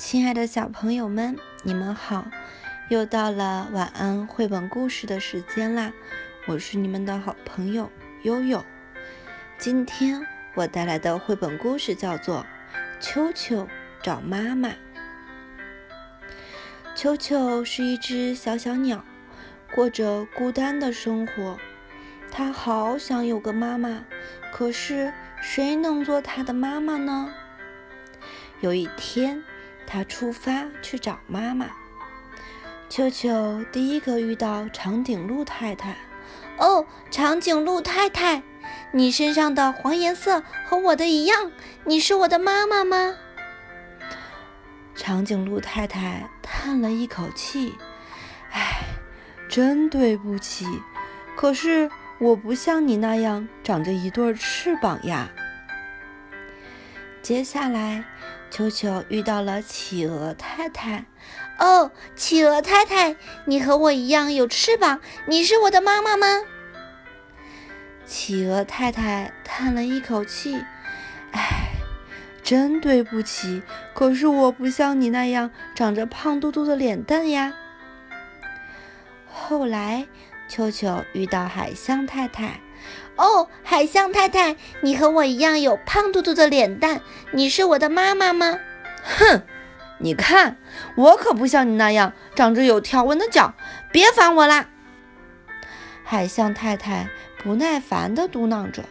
[0.00, 2.24] 亲爱的小朋友们，你们好！
[2.88, 5.92] 又到了晚安绘本故事的时间啦，
[6.46, 7.92] 我是你们的好朋友
[8.22, 8.64] 悠悠。
[9.58, 12.38] 今天我带来的绘本故事叫做
[12.98, 13.68] 《秋秋
[14.02, 14.70] 找妈妈》。
[16.94, 19.04] 秋秋是一只小小鸟，
[19.74, 21.58] 过着孤单的生活。
[22.30, 24.02] 它好想有个妈妈，
[24.50, 25.12] 可是
[25.42, 27.34] 谁能做它的妈妈呢？
[28.60, 29.44] 有一天。
[29.92, 31.66] 他出发去找妈妈。
[32.88, 35.96] 秋秋第一个遇到长颈鹿太太。
[36.58, 38.42] 哦，长颈鹿太太，
[38.92, 41.50] 你身上的黄颜色和我的一样，
[41.84, 43.16] 你是我的妈妈吗？
[44.94, 47.74] 长颈鹿太太叹了一口气
[48.52, 48.82] ：“唉，
[49.48, 50.66] 真对不起，
[51.34, 55.28] 可是我不像你那样长着一对翅膀呀。”
[57.22, 58.04] 接下来。
[58.50, 61.04] 球球遇到了企鹅太太。
[61.60, 66.26] 哦，企鹅太太，你和我一样有翅膀，你是我的妈妈吗？
[68.04, 70.60] 企鹅太太叹了一口气
[71.30, 71.74] ：“唉，
[72.42, 73.62] 真对不起，
[73.94, 77.54] 可是我不像你那样长着胖嘟嘟的脸蛋呀。”
[79.30, 80.08] 后来，
[80.50, 82.60] 秋秋遇到海象太太。
[83.14, 88.58] 哦，海象太太，你和我一样有胖嘟嘟的脸蛋，你是我的妈妈吗？
[89.04, 89.42] 哼，
[89.98, 90.56] 你看，
[90.96, 93.54] 我可不像你那样长着有条纹的脚，
[93.92, 94.66] 别烦我啦！
[96.02, 98.82] 海象太太不耐烦地嘟囔着。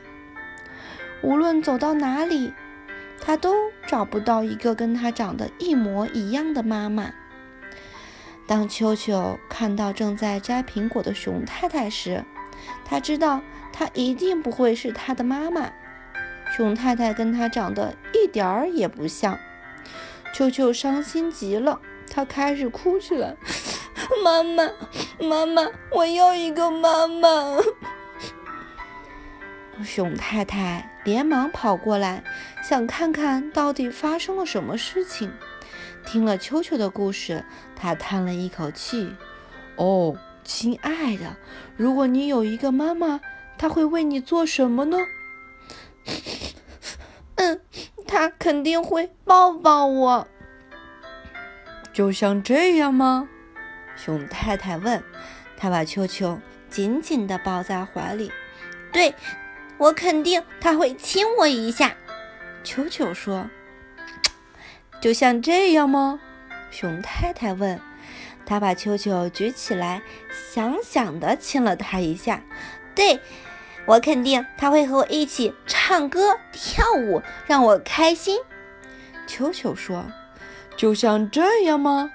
[1.21, 2.53] 无论走到哪里，
[3.19, 3.53] 她都
[3.85, 7.11] 找不到一个跟她长得一模一样的妈妈。
[8.49, 12.25] 当秋秋看到正在摘苹果的熊太太时，
[12.83, 13.41] 他知道。
[13.71, 15.71] 她一定不会是他的妈妈。
[16.51, 19.39] 熊太太跟她长得一点儿也不像。
[20.33, 21.79] 秋秋伤心极了，
[22.11, 23.37] 她开始哭起来
[24.21, 24.69] ：“妈妈，
[25.21, 27.29] 妈妈，我要一个妈妈！”
[29.81, 32.21] 熊太太连忙跑过来，
[32.61, 35.31] 想看看到底发生了什么事情。
[36.05, 37.43] 听了秋秋的故事，
[37.75, 39.15] 他叹了一口气
[39.77, 41.37] ：“哦，亲爱的，
[41.77, 43.19] 如果你有一个妈妈。”
[43.59, 44.97] 她会为你做什么呢？
[47.35, 47.61] 嗯，
[48.07, 50.25] 她肯定会抱抱我，
[51.91, 53.27] 就像这样吗？
[53.97, 55.03] 熊太太问。
[55.57, 56.39] 他把秋秋
[56.69, 58.31] 紧紧地抱在怀里。
[58.93, 59.13] 对，
[59.77, 61.93] 我肯定她会亲我一下。
[62.63, 63.49] 秋秋说。
[65.01, 66.19] 就像这样吗？
[66.71, 67.79] 熊太太问。
[68.45, 70.01] 他把球球举起来，
[70.51, 72.41] 想想地亲了他一下。
[72.95, 73.19] 对。
[73.85, 78.37] 我肯定他会和我一起唱歌跳舞，让我开心。
[79.25, 80.05] 球球说
[80.77, 82.11] ：“就像这样吗？”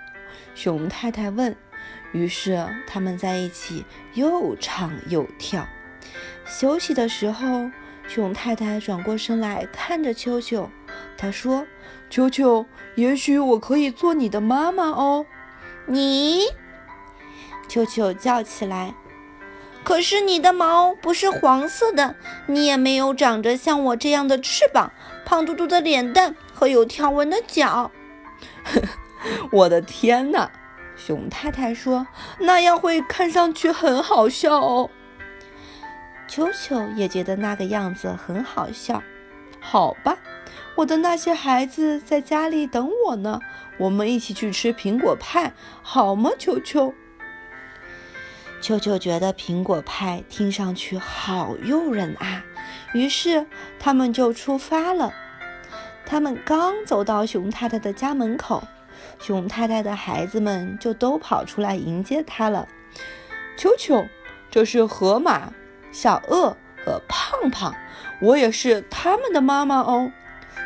[0.54, 1.56] 熊太太问。
[2.12, 5.66] 于是他们在一起又唱又跳。
[6.46, 7.68] 休息的时候，
[8.06, 10.70] 熊太太转过身来看着球球，
[11.16, 11.66] 她说
[12.10, 15.26] ：“球球，也许我可以做你的妈妈哦。”
[15.86, 16.46] 你，
[17.68, 18.94] 球球叫起来。
[19.82, 22.16] 可是你的毛不是黄色的，
[22.46, 24.92] 你也没有长着像我这样的翅膀，
[25.26, 27.90] 胖嘟嘟的脸蛋和有条纹的脚。
[29.52, 30.50] 我的天哪！
[30.96, 32.06] 熊太太说
[32.40, 34.88] ：“那样会看上去很好笑哦。”
[36.26, 39.02] 球球也觉得那个样子很好笑。
[39.60, 40.16] 好吧，
[40.76, 43.38] 我的那些孩子在家里等我呢，
[43.78, 45.52] 我们一起去吃苹果派，
[45.82, 46.30] 好吗？
[46.36, 46.92] 球球？
[48.60, 52.44] 球球觉得苹果派听上去好诱人啊，
[52.92, 53.46] 于是
[53.78, 55.12] 他们就出发了。
[56.04, 58.64] 他们刚走到熊太太的家门口，
[59.20, 62.66] 熊太太的孩子们就都跑出来迎接他了。
[63.56, 64.04] 球球，
[64.50, 65.52] 这是河马、
[65.92, 67.72] 小鳄和胖胖，
[68.20, 70.10] 我也是他们的妈妈哦。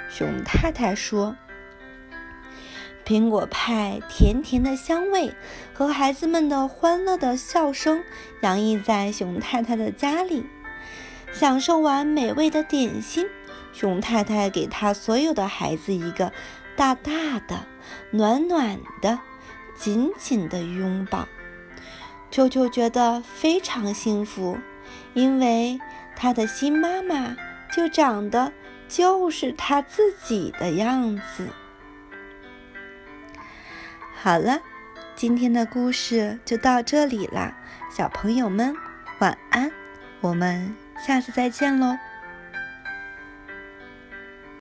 [0.08, 1.36] 熊太太说。
[3.04, 5.32] 苹果派甜甜的香味
[5.72, 8.02] 和孩子们的欢乐的笑声
[8.42, 10.44] 洋溢在熊太太的家里。
[11.32, 13.26] 享受完美味的点心，
[13.72, 16.32] 熊太太给她所有的孩子一个
[16.74, 17.66] 大大的、
[18.10, 19.18] 暖暖的、
[19.74, 21.28] 紧紧的拥抱。
[22.30, 24.58] 秋秋觉得非常幸福，
[25.14, 25.78] 因为
[26.14, 27.36] 他的新妈妈
[27.72, 28.52] 就长得
[28.88, 31.48] 就是他自己的样子。
[34.14, 34.60] 好了，
[35.14, 37.56] 今天的故事就到这里啦，
[37.94, 38.74] 小朋友们
[39.20, 39.70] 晚安，
[40.20, 40.74] 我们
[41.06, 41.96] 下次再见喽。